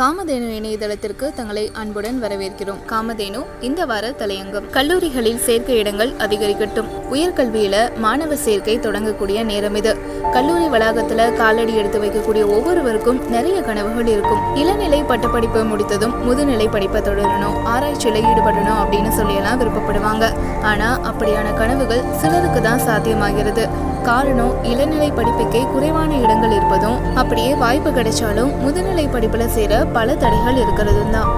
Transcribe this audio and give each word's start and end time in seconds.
காமதேனு 0.00 0.46
இணையதளத்திற்கு 0.58 1.34
தங்களை 1.34 1.70
அன்புடன் 1.72 2.22
வரவேற்கிறோம். 2.22 2.78
காமதேனு 2.90 3.44
இந்த 3.60 3.84
வார 3.84 4.10
தலையங்கம். 4.10 4.70
கல்லூரிகளில் 4.70 5.38
சேர்க்கை 5.38 5.76
இடங்கள் 5.76 6.10
அதிகரிக்கட்டும். 6.10 6.88
உயர்கல்வியில 7.12 7.96
மாணவர் 7.96 8.36
சேர்க்கை 8.36 8.78
தொடங்கக்கூடிய 8.78 9.44
நேரம் 9.44 9.74
இது. 9.74 9.96
கல்லூரி 10.32 10.64
வளாகத்துல 10.64 11.34
காலடி 11.34 11.74
எடுத்து 11.74 12.02
வைக்கக்கூடிய 12.02 12.46
ஒவ்வொருவருக்கும் 12.46 13.30
நிறைய 13.30 13.62
கனவுகள் 13.62 14.06
இருக்கும். 14.06 14.56
இளநிலை 14.56 15.02
பட்டப்படிப்பு 15.02 15.64
முடித்ததும் 15.64 16.14
முதுநிலை 16.30 16.70
படிப்பை 16.70 17.02
தொடரணும் 17.02 17.60
ஆராய்ச்சியில 17.74 18.22
ஈடுபடணும் 18.30 18.80
அப்படின்னு 18.82 19.12
சொல்லியெல்லாம் 19.18 19.60
விருப்பப்படுவாங்க. 19.60 20.32
ஆனா 20.62 21.00
அப்படியான 21.12 21.54
கனவுகள் 21.54 22.02
சிலருக்கு 22.20 22.62
தான் 22.62 22.80
சாத்தியமாகிறது. 22.80 23.68
காரணம் 24.02 24.64
இளநிலை 24.64 25.12
படிப்புக்கே 25.12 25.70
குறைவான 25.70 26.14
இடங்கள் 26.16 26.50
இருப்பதும் 26.50 27.14
அப்படியே 27.14 27.54
வாய்ப்பு 27.54 27.90
கிடைச்சாலும் 27.90 28.52
முதுநிலை 28.64 29.08
படிப்புல 29.12 29.46
சேர 29.46 29.84
பல 29.98 30.14
தடைகள் 30.24 30.60
இருக்கிறது 30.64 31.04
தான் 31.14 31.30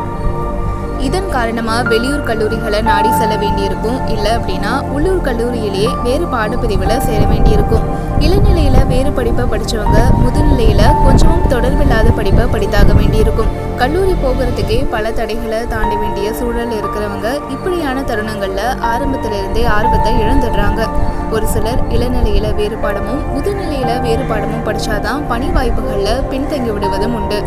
இதன் 1.07 1.31
காரணமா 1.35 1.77
வெளியூர் 1.93 2.27
கல்லூரிகளை 2.27 2.81
நாடி 2.89 3.09
செல்ல 3.13 3.35
வேண்டியிருக்கும். 3.37 3.97
இல்லை 4.15 4.33
அப்படின்னா 4.37 4.73
உள்ளூர் 4.95 5.25
கல்லூரியிலேயே 5.29 5.91
வேறு 6.05 6.27
பிரிவில் 6.63 7.03
சேர 7.07 7.21
வேண்டியிருக்கும். 7.31 7.87
இளநிலையில 8.27 8.77
வேறு 8.93 9.11
படிப்பை 9.13 9.45
படிச்சவங்க 9.53 9.99
முதுநிலையில 10.23 10.83
கொஞ்சமும் 11.05 11.49
தொடர்பில்லாத 11.53 12.13
படிப்பை 12.19 12.45
படித்தாக 12.55 12.95
வேண்டியிருக்கும். 13.01 13.51
கல்லூரி 13.81 14.15
போகிறதுக்கே 14.25 14.79
பல 14.95 15.11
தடைகளை 15.19 15.61
தாண்ட 15.73 15.93
வேண்டிய 16.03 16.29
சூழல் 16.41 16.77
இருக்கிறவங்க 16.79 17.29
இப்படியான 17.55 18.05
தருணங்களில் 18.11 18.79
ஆரம்பத்திலிருந்தே 18.93 19.65
ஆர்வத்தை 19.79 20.15
இழந்துடுறாங்க. 20.25 20.83
ஒரு 21.31 21.47
சிலர் 21.47 21.83
இளநிலையில 21.97 22.55
வேறு 22.61 22.77
பாடமும் 22.77 23.23
முதுநிலையில 23.35 24.01
வேறு 24.07 24.25
பாடமும் 24.31 24.67
படிச்சாதான் 24.69 25.27
பணி 25.33 25.51
வாய்ப்புகளில் 25.59 26.25
பின்தங்கி 26.33 26.73
விடுவதும் 26.77 27.15
உண்டு. 27.21 27.41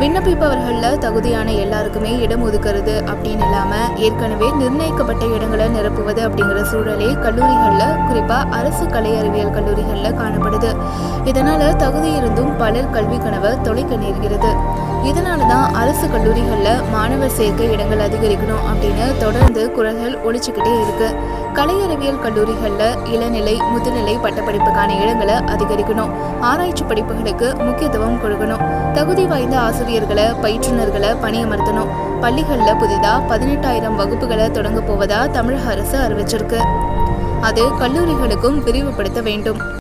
விண்ணப்பிப்பவர்களில் 0.00 1.00
தகுதியான 1.04 1.48
எல்லாருக்குமே 1.62 2.12
இடம் 2.24 2.44
ஒதுக்குறது 2.46 2.94
அப்படின்னு 3.10 3.44
இல்லாமல் 3.46 3.88
ஏற்கனவே 4.06 4.48
நிர்ணயிக்கப்பட்ட 4.60 5.24
இடங்களை 5.34 5.66
நிரப்புவது 5.74 6.20
அப்படிங்கிற 6.26 6.60
சூழலே 6.70 7.08
கல்லூரிகளில் 7.24 7.98
குறிப்பாக 8.08 8.56
அரசு 8.58 8.84
கலை 8.94 9.12
அறிவியல் 9.20 9.54
கல்லூரிகளில் 9.56 10.18
காணப்படுது. 10.20 10.70
இதனால் 11.30 11.76
தகுதி 11.84 12.12
இருந்தும் 12.20 12.52
பலர் 12.62 12.90
கல்வி 12.96 13.18
கனவை 13.18 13.50
தொலைக்க 13.66 13.98
நேர்கிறது. 14.04 14.52
இதனால 15.10 15.46
தான் 15.52 15.68
அரசு 15.82 16.06
கல்லூரிகளில் 16.14 16.82
மாணவர் 16.94 17.36
சேர்க்கை 17.40 17.68
இடங்கள் 17.74 18.04
அதிகரிக்கணும் 18.06 18.64
அப்படின்னு 18.70 19.06
தொடர்ந்து 19.24 19.62
குரல்கள் 19.76 20.16
ஒழிச்சுக்கிட்டே 20.26 20.74
இருக்கு. 20.84 21.08
கலை 21.52 21.82
அறிவியல் 21.82 22.20
கல்லூரிகளில் 22.20 23.04
இளநிலை 23.04 23.60
முதுநிலை 23.60 24.14
பட்டப்படிப்புக்கான 24.18 25.00
இடங்களை 25.00 25.34
அதிகரிக்கணும். 25.34 26.40
ஆராய்ச்சி 26.40 26.84
படிப்புகளுக்கு 26.84 27.58
முக்கியத்துவம் 27.58 28.18
கொடுக்கணும். 28.22 28.92
தகுதி 28.92 29.26
வாய்ந்த 29.26 29.58
ஆசிரியர்களை 29.58 30.24
பயிற்றுனர்களை 30.24 31.16
பணியமர்த்தணும். 31.22 31.88
பள்ளிகளில் 32.20 32.76
புதிதாக 32.76 33.36
பதினெட்டாயிரம் 33.36 33.98
வகுப்புகளை 33.98 34.50
தொடங்க 34.50 34.80
போவதா 34.80 35.26
தமிழக 35.26 35.70
அரசு 35.70 35.98
அறிவிச்சிருக்கு. 35.98 36.60
அது 37.40 37.64
கல்லூரிகளுக்கும் 37.64 38.62
விரிவுபடுத்த 38.62 39.20
வேண்டும். 39.20 39.78